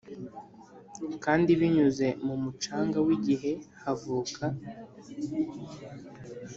kandi 1.23 1.49
binyuze 1.59 2.07
mumucanga 2.25 2.97
wigihe 3.07 3.51
havuka 3.81 4.43